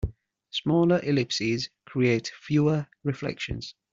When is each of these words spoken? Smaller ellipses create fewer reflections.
Smaller 0.49 0.99
ellipses 1.03 1.69
create 1.85 2.31
fewer 2.39 2.87
reflections. 3.03 3.75